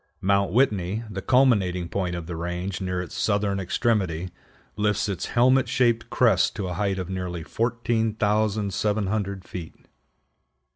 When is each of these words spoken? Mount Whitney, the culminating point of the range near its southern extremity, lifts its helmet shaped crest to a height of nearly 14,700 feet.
Mount 0.19 0.51
Whitney, 0.51 1.03
the 1.11 1.21
culminating 1.21 1.87
point 1.87 2.15
of 2.15 2.25
the 2.25 2.35
range 2.35 2.81
near 2.81 3.03
its 3.03 3.13
southern 3.15 3.59
extremity, 3.59 4.31
lifts 4.75 5.07
its 5.07 5.27
helmet 5.27 5.69
shaped 5.69 6.09
crest 6.09 6.55
to 6.55 6.67
a 6.67 6.73
height 6.73 6.97
of 6.97 7.07
nearly 7.07 7.43
14,700 7.43 9.45
feet. 9.45 9.75